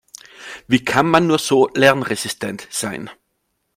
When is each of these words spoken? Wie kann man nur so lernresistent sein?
Wie 0.67 0.83
kann 0.83 1.05
man 1.07 1.27
nur 1.27 1.37
so 1.37 1.67
lernresistent 1.75 2.67
sein? 2.71 3.07